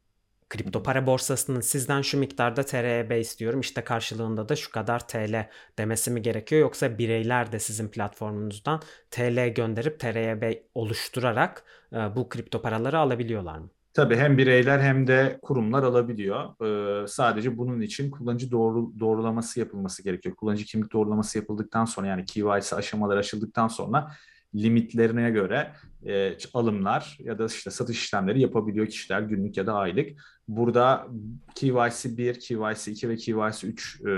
[0.50, 6.12] kripto para borsasının sizden şu miktarda TRB istiyorum işte karşılığında da şu kadar TL demesi
[6.12, 13.00] mi gerekiyor yoksa bireyler de sizin platformunuzdan TL gönderip TRB oluşturarak e, bu kripto paraları
[13.00, 13.70] alabiliyorlar mı?
[13.94, 16.62] Tabii hem bireyler hem de kurumlar alabiliyor.
[17.04, 20.36] Ee, sadece bunun için kullanıcı doğru, doğrulaması yapılması gerekiyor.
[20.36, 24.12] Kullanıcı kimlik doğrulaması yapıldıktan sonra yani KYC aşamaları aşıldıktan sonra
[24.56, 25.72] limitlerine göre
[26.06, 30.10] e, alımlar ya da işte satış işlemleri yapabiliyor kişiler günlük ya da aylık.
[30.48, 31.08] Burada
[31.56, 34.12] KYC 1, KYC 2 ve KYC 3 e,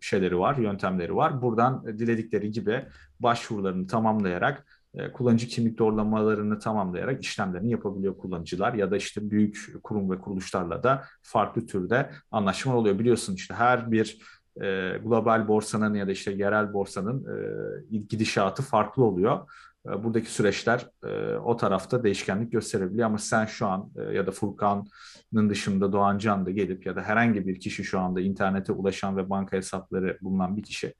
[0.00, 1.42] şeyleri var, yöntemleri var.
[1.42, 2.84] Buradan diledikleri gibi
[3.20, 10.10] başvurularını tamamlayarak e, kullanıcı kimlik doğrulamalarını tamamlayarak işlemlerini yapabiliyor kullanıcılar ya da işte büyük kurum
[10.10, 12.98] ve kuruluşlarla da farklı türde anlaşma oluyor.
[12.98, 14.18] Biliyorsun işte her bir
[14.60, 19.50] e, global borsanın ya da işte yerel borsanın e, gidişatı farklı oluyor.
[19.92, 24.30] E, buradaki süreçler e, o tarafta değişkenlik gösterebiliyor ama sen şu an e, ya da
[24.30, 29.16] Furkan'ın dışında Doğan Can da gelip ya da herhangi bir kişi şu anda internete ulaşan
[29.16, 30.94] ve banka hesapları bulunan bir kişi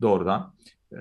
[0.00, 0.54] doğrudan
[0.92, 0.98] e,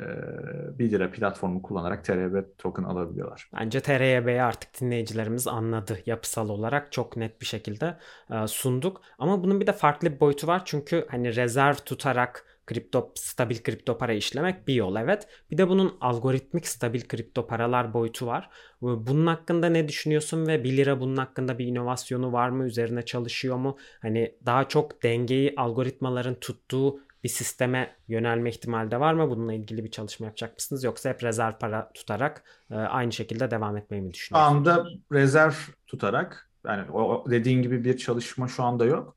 [0.80, 3.49] 1 lira platformu kullanarak TRB token alabiliyorlar.
[3.54, 7.97] Bence TRYB'yi artık dinleyicilerimiz anladı yapısal olarak çok net bir şekilde
[8.47, 9.01] sunduk.
[9.17, 13.97] Ama bunun bir de farklı bir boyutu var çünkü hani rezerv tutarak kripto stabil kripto
[13.97, 15.28] para işlemek bir yol evet.
[15.52, 18.50] Bir de bunun algoritmik stabil kripto paralar boyutu var.
[18.82, 22.65] Bunun hakkında ne düşünüyorsun ve 1 lira bunun hakkında bir inovasyonu var mı?
[22.65, 23.78] Üzerine çalışıyor mu?
[24.02, 29.30] Hani daha çok dengeyi algoritmaların tuttuğu bir sisteme yönelme ihtimali de var mı?
[29.30, 30.84] Bununla ilgili bir çalışma yapacak mısınız?
[30.84, 34.65] Yoksa hep rezerv para tutarak e, aynı şekilde devam etmeyi mi düşünüyorsunuz?
[34.65, 35.54] Şu anda rezerv
[35.88, 39.15] tutarak yani o dediğin gibi bir çalışma şu anda yok.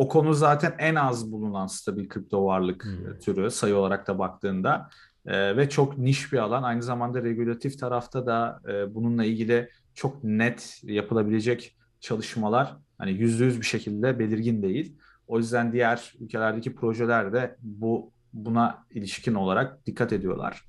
[0.00, 3.18] O konu zaten en az bulunan stabil kripto varlık hmm.
[3.18, 4.90] türü sayı olarak da baktığında
[5.26, 6.62] e, ve çok niş bir alan.
[6.62, 13.60] Aynı zamanda regülatif tarafta da e, bununla ilgili çok net yapılabilecek çalışmalar hani yüzde yüz
[13.60, 14.96] bir şekilde belirgin değil.
[15.26, 20.64] O yüzden diğer ülkelerdeki projeler de bu buna ilişkin olarak dikkat ediyorlar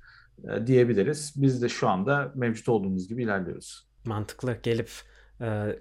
[0.48, 1.34] e, diyebiliriz.
[1.36, 3.88] Biz de şu anda mevcut olduğumuz gibi ilerliyoruz.
[4.04, 4.56] Mantıklı.
[4.62, 4.90] Gelip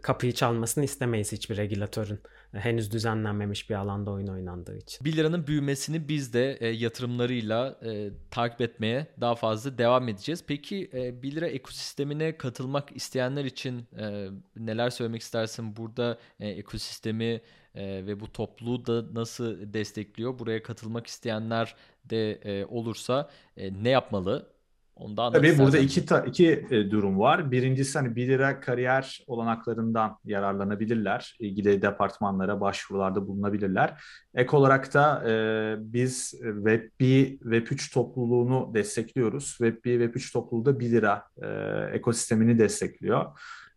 [0.02, 2.19] kapıyı çalmasını istemeyiz hiçbir regülatörün
[2.54, 5.06] henüz düzenlenmemiş bir alanda oyun oynandığı için.
[5.06, 10.43] 1 liranın büyümesini biz de e, yatırımlarıyla e, takip etmeye daha fazla devam edeceğiz.
[10.47, 15.76] Peki e, 1 lira ekosistemine katılmak isteyenler için e, neler söylemek istersin?
[15.76, 17.41] Burada e, ekosistemi
[17.76, 20.39] e, ve bu topluluğu da nasıl destekliyor?
[20.39, 24.47] Buraya katılmak isteyenler de e, olursa e, ne yapmalı?
[24.95, 27.51] Ondan Tabii burada iki, ta, iki e, durum var.
[27.51, 31.36] Birincisi hani 1 lira kariyer olanaklarından yararlanabilirler.
[31.39, 34.04] İlgili departmanlara başvurularda bulunabilirler.
[34.36, 39.58] Ek olarak da e, biz Web2, Web3 topluluğunu destekliyoruz.
[39.60, 41.47] Web1, Web3 topluluğu da 1 lira e,
[41.95, 43.25] ekosistemini destekliyor.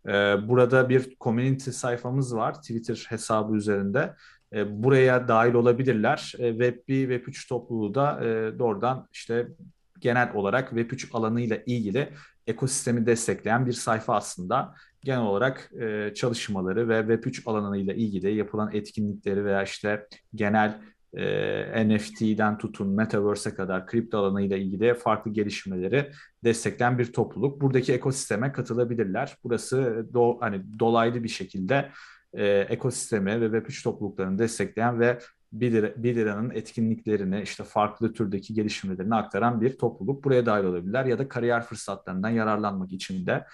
[0.08, 0.12] E,
[0.48, 4.14] burada bir community sayfamız var Twitter hesabı üzerinde.
[4.52, 6.32] E, buraya dahil olabilirler.
[6.38, 9.48] E, Web1, Web3 topluluğu da e, doğrudan işte
[10.04, 12.08] genel olarak Web3 alanıyla ilgili
[12.46, 14.74] ekosistemi destekleyen bir sayfa aslında.
[15.04, 20.80] Genel olarak e, çalışmaları ve Web3 alanıyla ilgili yapılan etkinlikleri veya işte genel
[21.16, 26.10] e, NFT'den tutun Metaverse'e kadar kripto alanıyla ilgili farklı gelişmeleri
[26.44, 27.60] destekleyen bir topluluk.
[27.60, 29.36] Buradaki ekosisteme katılabilirler.
[29.44, 31.90] Burası do, hani dolaylı bir şekilde
[32.32, 35.18] e, ekosistemi ve Web3 topluluklarını destekleyen ve
[35.60, 41.04] 1, lira, 1 liranın etkinliklerini işte farklı türdeki gelişmelerini aktaran bir topluluk buraya dahil olabilirler
[41.04, 43.44] ya da kariyer fırsatlarından yararlanmak için de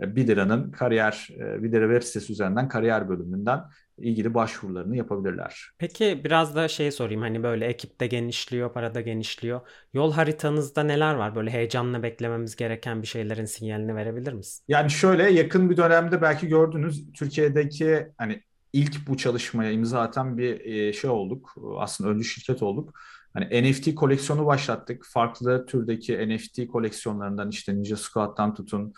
[0.00, 3.60] 1 liranın kariyer, 1 lira web sitesi üzerinden kariyer bölümünden
[3.98, 5.70] ilgili başvurularını yapabilirler.
[5.78, 9.60] Peki biraz da şey sorayım hani böyle ekipte genişliyor, parada genişliyor.
[9.94, 11.34] Yol haritanızda neler var?
[11.34, 14.64] Böyle heyecanla beklememiz gereken bir şeylerin sinyalini verebilir misin?
[14.68, 20.60] Yani şöyle yakın bir dönemde belki gördünüz Türkiye'deki hani ilk bu çalışmaya imza atan bir
[20.60, 21.54] e, şey olduk.
[21.78, 22.94] Aslında öncü şirket olduk.
[23.34, 25.06] Hani NFT koleksiyonu başlattık.
[25.06, 28.92] Farklı türdeki NFT koleksiyonlarından işte Ninja Squad'dan tutun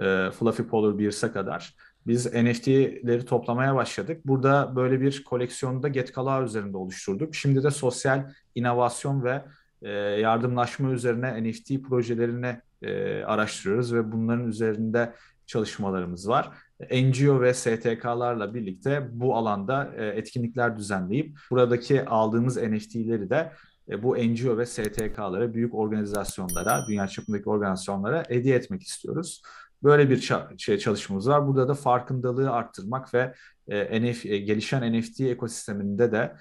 [0.00, 1.74] e, Fluffy Polar Bears'a kadar
[2.06, 4.20] biz NFT'leri toplamaya başladık.
[4.24, 7.34] Burada böyle bir koleksiyonu da Getkala üzerinde oluşturduk.
[7.34, 9.44] Şimdi de sosyal inovasyon ve
[9.82, 15.14] e, yardımlaşma üzerine NFT projelerini e, araştırıyoruz ve bunların üzerinde
[15.46, 16.50] çalışmalarımız var.
[16.80, 23.52] NGO ve STK'larla birlikte bu alanda e, etkinlikler düzenleyip buradaki aldığımız NFT'leri de
[23.90, 29.42] e, bu NGO ve STK'lara, büyük organizasyonlara, dünya çapındaki organizasyonlara hediye etmek istiyoruz.
[29.82, 31.46] Böyle bir şey çalışmamız var.
[31.46, 33.34] Burada da farkındalığı arttırmak ve
[33.68, 36.36] e, e, gelişen NFT ekosisteminde de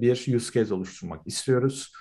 [0.00, 1.92] bir use case oluşturmak istiyoruz.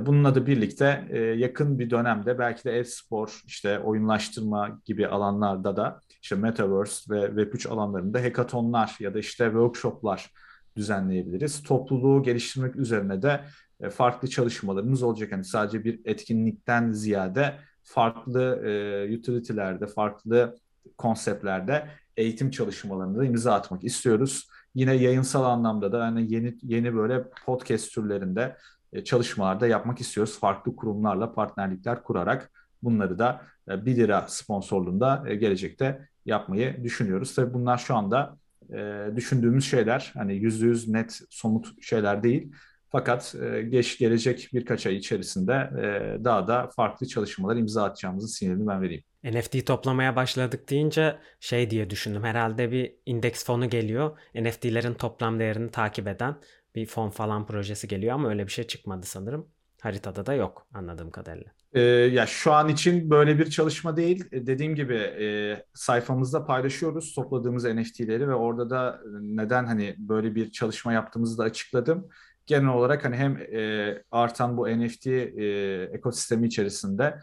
[0.00, 6.00] Bununla da birlikte e, yakın bir dönemde belki de e-spor, işte oyunlaştırma gibi alanlarda da
[6.22, 10.30] işte Metaverse ve Web3 alanlarında hackathonlar ya da işte workshoplar
[10.76, 11.62] düzenleyebiliriz.
[11.62, 13.40] Topluluğu geliştirmek üzerine de
[13.80, 15.32] e, farklı çalışmalarımız olacak.
[15.32, 20.56] Yani sadece bir etkinlikten ziyade farklı e, utility'lerde, farklı
[20.98, 24.48] konseptlerde eğitim çalışmalarında da imza atmak istiyoruz.
[24.74, 28.56] Yine yayınsal anlamda da yani yeni yeni böyle podcast türlerinde
[29.04, 30.38] çalışmalarda yapmak istiyoruz.
[30.40, 32.50] Farklı kurumlarla partnerlikler kurarak
[32.82, 37.34] bunları da e, 1 lira sponsorluğunda e, gelecekte yapmayı düşünüyoruz.
[37.34, 38.36] Tabii bunlar şu anda
[38.72, 42.52] e, düşündüğümüz şeyler hani yüzde yüz net somut şeyler değil.
[42.88, 48.66] Fakat e, geç gelecek birkaç ay içerisinde e, daha da farklı çalışmalar imza atacağımızın sinyalini
[48.66, 49.02] ben vereyim.
[49.24, 52.24] NFT toplamaya başladık deyince şey diye düşündüm.
[52.24, 54.18] Herhalde bir indeks fonu geliyor.
[54.34, 56.36] NFT'lerin toplam değerini takip eden
[56.74, 59.48] bir fon falan projesi geliyor ama öyle bir şey çıkmadı sanırım.
[59.80, 61.50] Haritada da yok anladığım kadarıyla.
[61.72, 64.24] Ee, ya şu an için böyle bir çalışma değil.
[64.32, 70.50] E, dediğim gibi e, sayfamızda paylaşıyoruz topladığımız NFT'leri ve orada da neden hani böyle bir
[70.52, 72.08] çalışma yaptığımızı da açıkladım
[72.46, 77.18] genel olarak hani hem e, artan bu NFT e, ekosistemi içerisinde e,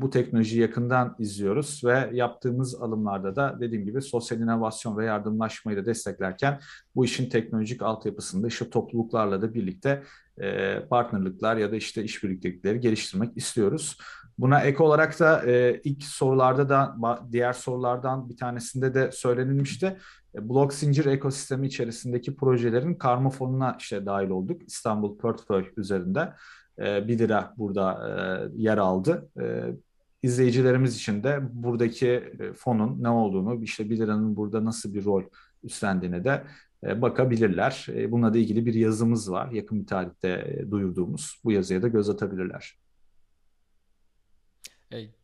[0.00, 5.86] bu teknolojiyi yakından izliyoruz ve yaptığımız alımlarda da dediğim gibi sosyal inovasyon ve yardımlaşmayı da
[5.86, 6.60] desteklerken
[6.94, 10.02] bu işin teknolojik altyapısında işte topluluklarla da birlikte
[10.38, 13.98] e, partnerlikler ya da işte işbirliktelikleri geliştirmek istiyoruz.
[14.38, 16.96] Buna ek olarak da e, ilk sorularda da
[17.32, 19.96] diğer sorulardan bir tanesinde de söylenilmişti.
[20.34, 24.62] E, blok zincir ekosistemi içerisindeki projelerin karma fonuna işte dahil olduk.
[24.66, 26.32] İstanbul Portföy üzerinde.
[26.78, 29.28] E, 1 lira burada e, yer aldı.
[29.40, 29.74] E,
[30.22, 35.22] izleyicilerimiz için de buradaki e, fonun ne olduğunu, işte 1 liranın burada nasıl bir rol
[35.62, 36.44] üstlendiğine de
[36.84, 37.86] e, bakabilirler.
[38.08, 39.50] Bununla da ilgili bir yazımız var.
[39.50, 41.40] Yakın bir tarihte duyurduğumuz.
[41.44, 42.78] Bu yazıya da göz atabilirler.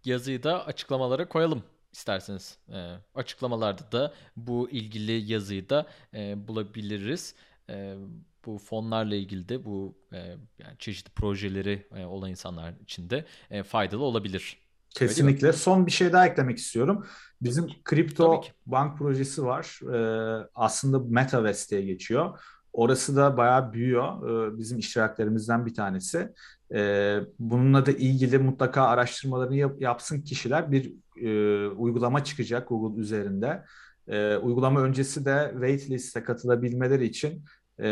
[0.05, 2.59] Yazıyı da açıklamalara koyalım isterseniz.
[3.15, 5.87] Açıklamalarda da bu ilgili yazıyı da
[6.49, 7.35] bulabiliriz.
[8.47, 10.19] Bu fonlarla ilgili de bu e,
[10.59, 14.59] yani çeşitli projeleri e, olan insanlar için de e, faydalı olabilir.
[14.95, 15.53] Kesinlikle.
[15.53, 17.07] Son bir şey daha eklemek istiyorum.
[17.43, 19.81] Bizim kripto bank projesi var.
[19.95, 22.39] Ee, aslında Metaverse diye geçiyor.
[22.73, 24.29] Orası da bayağı büyüyor.
[24.29, 26.33] Ee, bizim iştiraklerimizden bir tanesi.
[26.75, 30.73] Ee, bununla da ilgili mutlaka araştırmalarını yap, yapsın kişiler.
[30.73, 33.65] Bir e, uygulama çıkacak Google üzerinde.
[34.09, 37.45] E, uygulama öncesi de waitlist'e katılabilmeleri için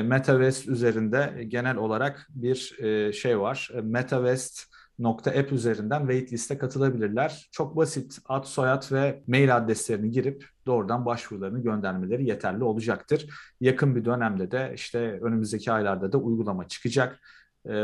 [0.02, 3.70] MetaVest üzerinde genel olarak bir e, şey var.
[3.74, 4.62] E, MetaVest
[5.04, 7.48] app üzerinden waitlist'e katılabilirler.
[7.52, 13.28] Çok basit ad, soyad ve mail adreslerini girip doğrudan başvurularını göndermeleri yeterli olacaktır.
[13.60, 17.20] Yakın bir dönemde de işte önümüzdeki aylarda da uygulama çıkacak.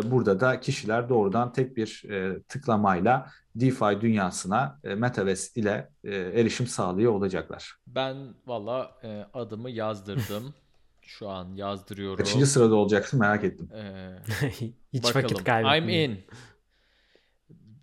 [0.04, 6.66] Burada da kişiler doğrudan tek bir e, tıklamayla DeFi dünyasına e, Metaverse ile e, erişim
[6.66, 7.74] sağlıyor olacaklar.
[7.86, 8.90] Ben valla
[9.34, 10.54] adımı yazdırdım.
[11.06, 12.16] Şu an yazdırıyorum.
[12.16, 13.68] Kaçıncı sırada olacaksın merak ettim.
[13.74, 14.18] Ee,
[14.92, 15.24] Hiç bakalım.
[15.24, 16.10] vakit kaybetmeyin.
[16.10, 16.24] I'm in.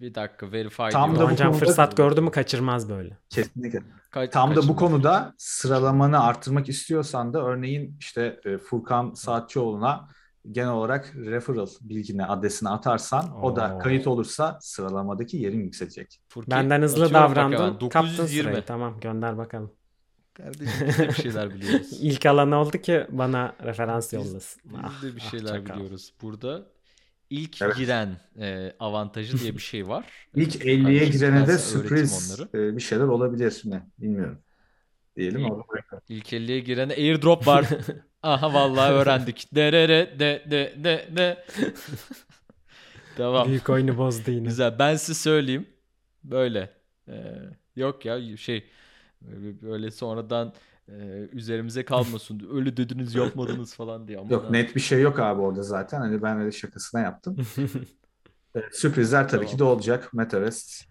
[0.01, 1.51] Bir dakika verify Tam da bu konuda...
[1.51, 3.17] fırsat gördü mü kaçırmaz böyle.
[3.29, 3.79] Kesinlikle.
[4.11, 10.07] Ka- Tam da bu konuda sıralamanı arttırmak istiyorsan da örneğin işte Furkan Saatçıoğlu'na
[10.51, 13.41] genel olarak referral bilgine adresini atarsan Oo.
[13.41, 16.21] o da kayıt olursa sıralamadaki yerin yükselecek.
[16.29, 17.89] Furki, Benden hızlı davrandın.
[17.89, 18.63] Kaptın sırayı.
[18.65, 19.71] Tamam gönder bakalım.
[20.43, 21.87] Kardeşim biz de bir şeyler biliyoruz.
[22.01, 24.61] İlk alan oldu ki bana referans yollasın.
[24.65, 25.75] Biz Ah, de bir ah, şeyler çakal.
[25.75, 26.13] biliyoruz.
[26.21, 26.65] Burada
[27.29, 27.75] ilk Evet.
[27.77, 30.05] giren e, avantajı diye bir şey var.
[30.35, 32.67] İlk E, 50'ye kardeşim, girene de sürpriz onları.
[32.71, 33.83] e, bir şeyler olabilir mi?
[33.99, 34.39] Bilmiyorum.
[35.15, 36.03] Diyelim orada bırakalım.
[36.09, 37.65] İlk 50'ye girene airdrop var.
[38.23, 39.55] Aha vallahi öğrendik.
[39.55, 41.45] De de de de de de de.
[43.17, 43.47] Tamam.
[43.47, 44.47] Büyük oyunu bozdu yine.
[44.47, 44.79] Güzel.
[44.79, 45.67] Ben size söyleyeyim.
[46.23, 46.69] Böyle.
[47.07, 47.35] Ee,
[47.75, 48.69] yok ya şey
[49.61, 50.53] böyle sonradan
[50.87, 50.93] e,
[51.31, 52.49] üzerimize kalmasın.
[52.53, 54.17] Öyle dediniz yapmadınız falan diye.
[54.19, 54.49] Aman Yok ha.
[54.49, 55.99] net bir şey yok abi orada zaten.
[55.99, 57.37] Hani ben öyle şakasına yaptım.
[58.55, 60.13] E, Sürprizler tabii ki de olacak.
[60.13, 60.85] Metaverse.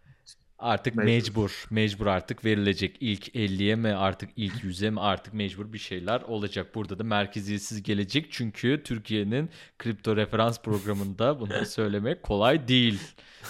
[0.58, 1.06] Artık Mecbur.
[1.12, 1.64] mecbur.
[1.70, 2.96] Mecbur artık verilecek.
[3.00, 6.74] İlk 50'ye mi artık ilk 100'e mi artık mecbur bir şeyler olacak.
[6.74, 8.26] Burada da merkeziyetsiz gelecek.
[8.32, 13.00] Çünkü Türkiye'nin kripto referans programında bunu söylemek kolay değil.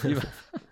[0.03, 0.17] Değil?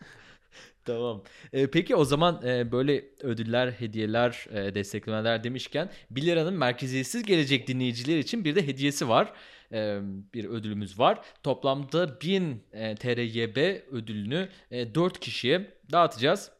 [0.88, 1.22] Tamam.
[1.52, 7.68] Ee, peki o zaman e, böyle ödüller, hediyeler, e, desteklemeler demişken 1 liranın merkeziyetsiz gelecek
[7.68, 9.32] dinleyiciler için bir de hediyesi var.
[9.72, 9.98] Ee,
[10.34, 11.20] bir ödülümüz var.
[11.42, 13.56] Toplamda 1000 e, TRYB
[13.92, 16.50] ödülünü e, 4 kişiye dağıtacağız.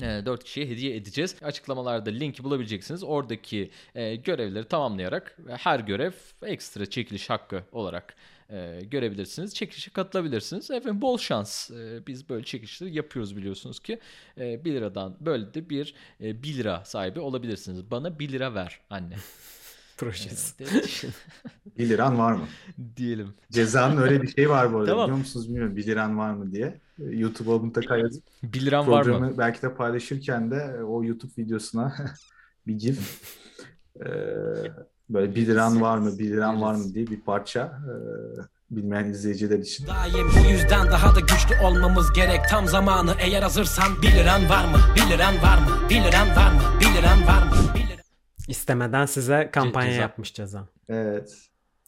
[0.00, 1.36] 4 kişiye hediye edeceğiz.
[1.42, 3.04] Açıklamalarda linki bulabileceksiniz.
[3.04, 8.16] Oradaki e, görevleri tamamlayarak her görev ekstra çekiliş hakkı olarak
[8.50, 9.54] e, görebilirsiniz.
[9.54, 10.70] Çekilişe katılabilirsiniz.
[10.70, 11.70] Efendim bol şans.
[11.70, 13.98] E, biz böyle çekilişleri yapıyoruz biliyorsunuz ki.
[14.38, 17.90] E, 1 liradan böyle de bir e, 1 lira sahibi olabilirsiniz.
[17.90, 19.16] Bana 1 lira ver anne.
[19.96, 20.64] Projesi.
[20.72, 21.04] Evet,
[21.78, 22.48] 1 liran var mı?
[22.96, 23.34] diyelim.
[23.50, 25.04] Cezanın öyle bir şey var bu arada Tamam.
[25.04, 25.76] biliyor musunuz bilmiyorum.
[25.76, 26.80] 1 liran var mı diye.
[26.98, 29.04] E, YouTube'a mutlaka yazıp 1 liram var mı?
[29.04, 31.94] programı belki de paylaşırken de o YouTube videosuna
[32.66, 33.20] bir gif
[34.00, 34.08] e,
[35.10, 37.94] böyle 1 liran var mı 1 liran var mı diye bir parça e,
[38.76, 39.86] bilmeyen izleyiciler için.
[39.86, 44.64] Daim bu yüzden daha da güçlü olmamız gerek tam zamanı eğer hazırsan 1 liran var
[44.64, 48.04] mı 1 liran var mı 1 liran var mı 1 liran var mı 1 liran
[48.48, 50.00] İstemeden size kampanya ceza.
[50.02, 50.68] yapmış ceza.
[50.88, 51.36] Evet.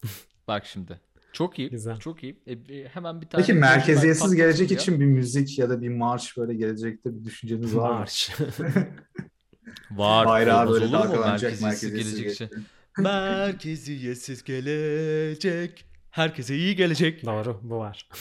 [0.49, 1.01] Bak şimdi.
[1.33, 1.71] Çok iyi.
[1.71, 1.97] Güzel.
[1.99, 2.41] Çok iyi.
[2.47, 4.77] E, e, hemen bir tane Peki merkeziyetsiz gelecek ya.
[4.79, 7.95] için bir müzik ya da bir marş böyle gelecekte bir düşünceniz var mı?
[7.99, 8.31] Marş.
[9.91, 10.27] Var.
[10.27, 11.03] Bayrağı böyle olur mu?
[11.03, 12.53] dalgalanacak Merkeziyetsiz merkeziyetsiz gelecek gelecek.
[12.53, 12.67] için.
[12.99, 15.85] Merkeziyetsiz gelecek.
[16.11, 17.27] Herkese iyi gelecek.
[17.27, 18.09] Doğru bu var.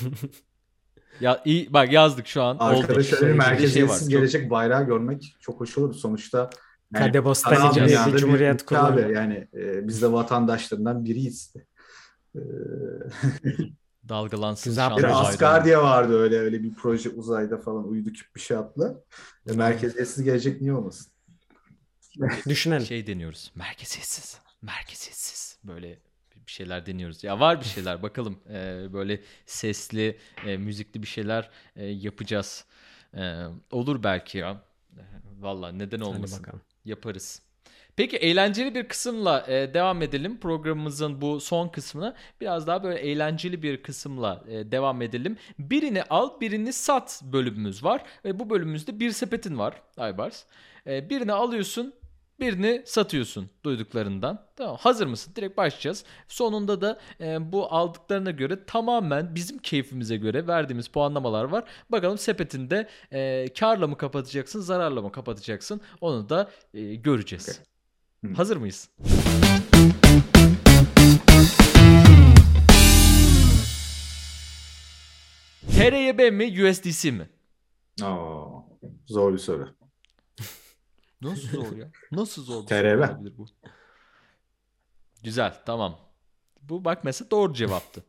[1.21, 2.57] Ya iyi bak yazdık şu an.
[2.59, 3.03] Arkada Oldu.
[3.03, 5.93] şöyle bir de merkeziyetsiz Çok- gelecek bayrağı görmek çok hoş olur.
[5.93, 6.49] Sonuçta
[6.93, 9.13] Kadebostani gibi bir dünyada cumhuriyet ülke abi.
[9.13, 11.53] Yani e, biz de vatandaşlarından biriyiz.
[12.35, 12.39] E,
[14.09, 15.21] Dalgalansın Güzel bir.
[15.21, 19.03] Asgardia vardı öyle öyle bir proje uzayda falan uydu küp bir şey atlı.
[19.49, 21.11] E, merkeziyetsiz gelecek niye olmasın?
[22.47, 22.85] Düşünelim.
[22.85, 23.51] Şey deniyoruz.
[23.55, 24.39] Merkeziyetsiz.
[24.61, 25.57] Merkeziyetsiz.
[25.63, 25.99] Böyle
[26.47, 27.23] bir şeyler deniyoruz.
[27.23, 28.39] Ya var bir şeyler bakalım.
[28.49, 32.65] Ee, böyle sesli, e, müzikli bir şeyler e, yapacağız.
[33.17, 34.61] Ee, olur belki ya.
[34.97, 35.01] Ee,
[35.39, 36.39] Valla neden Hadi olmasın.
[36.43, 36.61] bakalım.
[36.85, 37.41] Yaparız.
[37.95, 40.39] Peki eğlenceli bir kısımla e, devam edelim.
[40.39, 45.37] Programımızın bu son kısmına biraz daha böyle eğlenceli bir kısımla e, devam edelim.
[45.59, 48.03] Birini al, birini sat bölümümüz var.
[48.25, 50.43] Ve bu bölümümüzde bir sepetin var Aybars.
[50.87, 51.93] E, birini alıyorsun,
[52.41, 54.45] birini satıyorsun duyduklarından.
[54.55, 55.33] Tamam hazır mısın?
[55.35, 56.05] Direkt başlayacağız.
[56.27, 61.63] Sonunda da e, bu aldıklarına göre tamamen bizim keyfimize göre verdiğimiz puanlamalar var.
[61.89, 65.81] Bakalım sepetinde e, karla mı kapatacaksın, zararla mı kapatacaksın?
[66.01, 67.49] Onu da e, göreceğiz.
[67.49, 68.31] Okey.
[68.31, 68.35] Hı.
[68.35, 68.89] Hazır mıyız?
[75.69, 77.29] TRYB mi USDC mi?
[78.03, 78.65] Oo,
[79.07, 79.80] zor bir soru.
[81.21, 81.91] Nasıl zor ya?
[82.11, 83.45] Nasıl zor bir olabilir bu?
[85.23, 85.99] Güzel tamam.
[86.61, 88.03] Bu bak mesela doğru cevaptı.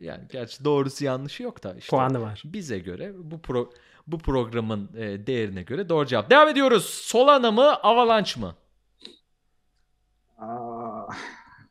[0.00, 1.90] Yani gerçi doğrusu yanlışı yok da işte.
[1.90, 2.42] Puanı var.
[2.44, 3.70] Bize göre bu pro
[4.06, 6.30] bu programın e, değerine göre doğru cevap.
[6.30, 6.84] Devam ediyoruz.
[6.84, 8.54] Solana mı, Avalanche mı?
[10.38, 11.06] Aa,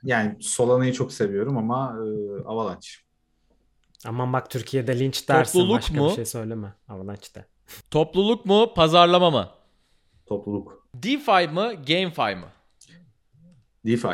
[0.03, 2.03] yani Solana'yı çok seviyorum ama e,
[2.45, 2.89] Avalanche.
[4.05, 6.09] Aman bak Türkiye'de linç dersin Topluluk başka mu?
[6.09, 6.73] bir şey söyleme.
[6.87, 7.45] Avalanche'de.
[7.91, 9.49] Topluluk mu, pazarlama mı?
[10.25, 10.87] Topluluk.
[10.95, 12.49] DeFi mı, GameFi mı?
[13.85, 14.07] DeFi.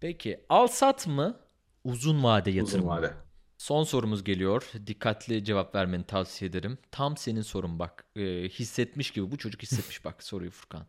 [0.00, 1.40] Peki al sat mı,
[1.84, 2.96] uzun vade yatırım Uzun mı?
[2.96, 3.12] vade.
[3.58, 4.70] Son sorumuz geliyor.
[4.86, 6.78] Dikkatli cevap vermeni tavsiye ederim.
[6.90, 8.04] Tam senin sorun bak.
[8.16, 9.30] Ee, hissetmiş gibi.
[9.30, 10.86] Bu çocuk hissetmiş bak soruyu Furkan.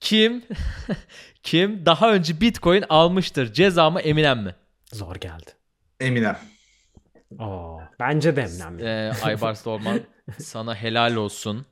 [0.00, 0.42] Kim
[1.42, 3.52] kim daha önce Bitcoin almıştır?
[3.52, 4.54] Ceza mı Eminem mi?
[4.92, 5.50] Zor geldi.
[6.00, 6.38] Eminem.
[7.38, 8.78] Oo, bence de Eminem.
[8.86, 10.00] Ee, Aybars Orman
[10.38, 11.66] sana helal olsun.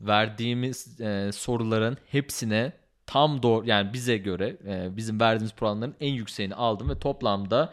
[0.00, 2.72] Verdiğimiz e, soruların hepsine
[3.06, 7.72] tam doğru yani bize göre e, bizim verdiğimiz puanların en yükseğini aldım ve toplamda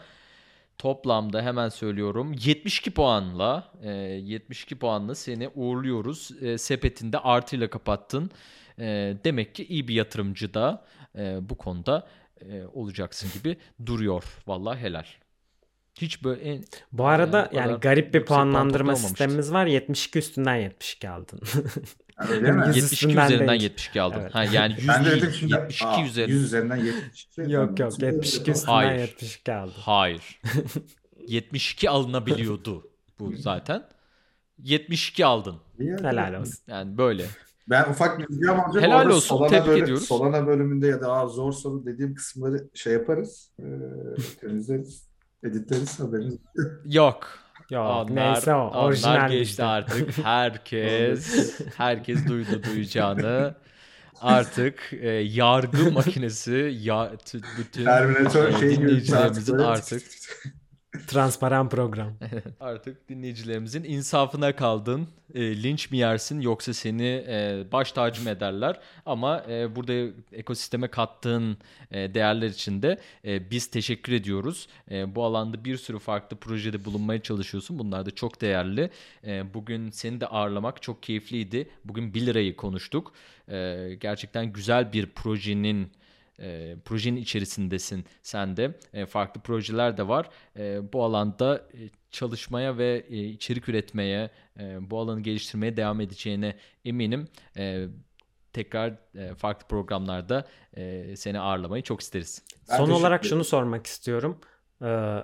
[0.78, 6.32] toplamda hemen söylüyorum 72 puanla e, 72 puanla seni uğurluyoruz.
[6.42, 8.32] E, sepetinde artıyla kapattın.
[8.80, 10.86] E, demek ki iyi bir yatırımcı da
[11.18, 12.08] e, bu konuda
[12.42, 14.24] e, olacaksın gibi duruyor.
[14.48, 15.06] Vallahi helal.
[16.02, 19.08] Hiç böyle en, Bu arada Yani bu yani kadar garip bir puan puanlandırma toplamamıştı.
[19.08, 19.66] sistemimiz var.
[19.66, 21.40] 72 üstünden 72 aldın.
[22.22, 23.62] Yüz 72 üstünden üzerinden değil.
[23.62, 24.20] 72 aldın.
[24.20, 24.36] Evet.
[24.36, 26.34] Ha yani 100 Ben de değil, dedim şimdi 72 aa, üzerinden.
[26.34, 27.42] 100 üzerinden 72.
[27.52, 29.00] yok yok 72 üstünden Hayır.
[29.00, 29.74] 72 aldın.
[29.76, 30.42] Hayır.
[31.28, 33.84] 72 alınabiliyordu bu zaten.
[34.58, 35.56] 72 aldın.
[35.80, 36.56] Helal olsun.
[36.68, 37.26] Yani böyle.
[37.70, 38.86] Ben ufak bir bilgi alacağım.
[38.86, 40.06] Helal olsun, Solana tebrik bölüm- ediyoruz.
[40.08, 43.52] Solana bölümünde ya da Aa, zor soru dediğim kısımları şey yaparız.
[43.60, 43.66] E,
[44.42, 45.08] temizleriz.
[45.44, 46.38] Editleriz haberiniz.
[46.86, 47.28] Yok.
[47.74, 48.72] Onlar, neyse o.
[48.72, 50.18] Orijinal geçti artık.
[50.24, 53.56] Herkes herkes duydu duyacağını.
[54.22, 60.04] Artık e, yargı makinesi ya, t- bütün Terminator şey gibi dinleyicilerimizin artık
[61.08, 62.14] Transparan program.
[62.60, 65.08] Artık dinleyicilerimizin insafına kaldın.
[65.34, 68.80] E, linç mi yersin yoksa seni e, baş tacı ederler?
[69.06, 71.58] Ama e, burada ekosisteme kattığın
[71.92, 74.68] e, değerler için de e, biz teşekkür ediyoruz.
[74.92, 77.80] E, bu alanda bir sürü farklı projede bulunmaya çalışıyorsun.
[77.80, 78.90] Bunlar da çok değerli.
[79.28, 81.70] E, bugün seni de ağırlamak çok keyifliydi.
[81.86, 83.14] Bugün 1 lirayı konuştuk.
[83.50, 85.92] E, gerçekten güzel bir projenin
[86.40, 88.80] e, projenin içerisindesin sen de.
[88.94, 90.30] E, farklı projeler de var.
[90.58, 94.30] E, bu alanda e, çalışmaya ve e, içerik üretmeye,
[94.60, 96.56] e, bu alanı geliştirmeye devam edeceğine
[96.86, 97.28] eminim.
[97.58, 97.88] E,
[98.54, 102.44] tekrar e, farklı programlarda e, seni ağırlamayı çok isteriz.
[102.70, 104.40] Ben Son olarak şunu sormak istiyorum.
[104.82, 105.20] Ee,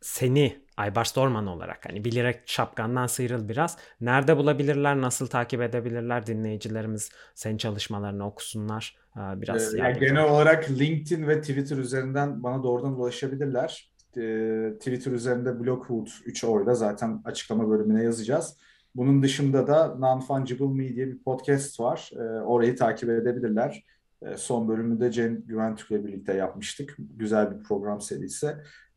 [0.00, 3.76] seni Aybars Dorman olarak hani bilerek şapkandan sıyrıl biraz.
[4.00, 5.00] Nerede bulabilirler?
[5.00, 7.10] Nasıl takip edebilirler dinleyicilerimiz?
[7.34, 8.96] Senin çalışmalarını okusunlar.
[9.16, 10.30] Ee, biraz Ee, yani genel ol.
[10.34, 13.92] olarak LinkedIn ve Twitter üzerinden bana doğrudan ulaşabilirler.
[14.16, 18.56] Ee, Twitter üzerinde Blockwood 3 oyla zaten açıklama bölümüne yazacağız.
[18.94, 22.10] Bunun dışında da Non-Fungible Me diye bir podcast var.
[22.14, 23.84] Ee, orayı takip edebilirler.
[24.22, 26.96] Ee, son bölümü de Cem Güventürk'le birlikte yapmıştık.
[26.98, 28.54] Güzel bir program serisi.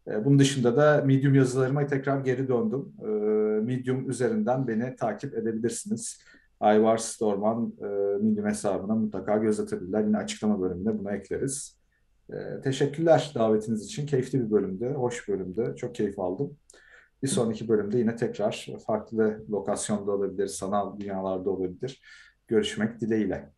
[0.08, 2.94] Ee, bunun dışında da Medium yazılarıma tekrar geri döndüm.
[3.02, 3.06] Ee,
[3.62, 6.24] Medium üzerinden beni takip edebilirsiniz.
[6.60, 7.86] Aybars Dorman e,
[8.24, 10.04] Medium hesabına mutlaka göz atabilirler.
[10.04, 11.78] Yine açıklama bölümünde bunu ekleriz.
[12.30, 14.06] E, teşekkürler davetiniz için.
[14.06, 15.74] Keyifli bir bölümdü, hoş bir bölümdü.
[15.78, 16.58] Çok keyif aldım.
[17.24, 22.02] Bir sonraki bölümde yine tekrar farklı lokasyonda olabilir, sanal dünyalarda olabilir.
[22.48, 23.52] Görüşmek dileğiyle.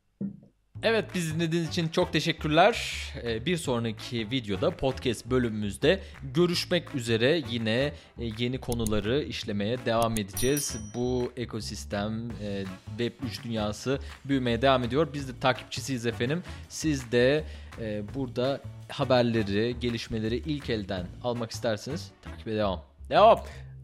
[0.83, 3.03] Evet bizi dinlediğiniz için çok teşekkürler.
[3.23, 5.99] Ee, Bir sonraki videoda podcast bölümümüzde
[6.33, 10.77] görüşmek üzere yine e, yeni konuları işlemeye devam edeceğiz.
[10.95, 12.63] Bu ekosistem, e,
[12.97, 15.07] Web3 dünyası büyümeye devam ediyor.
[15.13, 16.43] Biz de takipçisiyiz efendim.
[16.69, 17.43] Siz de
[17.81, 22.81] e, burada haberleri, gelişmeleri ilk elden almak isterseniz takibe devam.
[23.09, 23.39] Devam.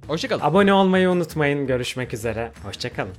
[0.07, 0.41] Hoşçakalın.
[0.41, 1.67] Abone olmayı unutmayın.
[1.67, 2.51] Görüşmek üzere.
[2.63, 3.13] Hoşçakalın.